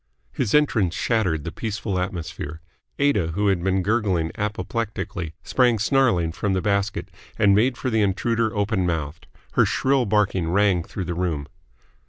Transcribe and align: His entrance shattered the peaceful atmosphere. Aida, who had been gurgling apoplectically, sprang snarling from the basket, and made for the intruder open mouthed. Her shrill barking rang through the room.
His 0.31 0.55
entrance 0.55 0.95
shattered 0.95 1.43
the 1.43 1.51
peaceful 1.51 1.99
atmosphere. 1.99 2.59
Aida, 2.97 3.33
who 3.33 3.49
had 3.49 3.63
been 3.63 3.83
gurgling 3.83 4.31
apoplectically, 4.35 5.35
sprang 5.43 5.77
snarling 5.77 6.31
from 6.31 6.53
the 6.53 6.59
basket, 6.61 7.09
and 7.37 7.53
made 7.53 7.77
for 7.77 7.91
the 7.91 8.01
intruder 8.01 8.51
open 8.55 8.87
mouthed. 8.87 9.27
Her 9.51 9.65
shrill 9.67 10.07
barking 10.07 10.49
rang 10.49 10.81
through 10.83 11.05
the 11.05 11.13
room. 11.13 11.47